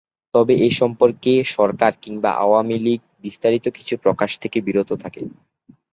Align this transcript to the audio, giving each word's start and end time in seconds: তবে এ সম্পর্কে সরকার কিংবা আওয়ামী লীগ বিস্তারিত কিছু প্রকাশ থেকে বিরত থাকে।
তবে 0.35 0.53
এ 0.59 0.79
সম্পর্কে 0.79 1.31
সরকার 1.55 1.91
কিংবা 2.03 2.31
আওয়ামী 2.43 2.77
লীগ 2.79 3.01
বিস্তারিত 3.23 3.65
কিছু 3.77 3.93
প্রকাশ 4.03 4.31
থেকে 4.43 4.57
বিরত 4.61 4.89
থাকে। 5.03 5.21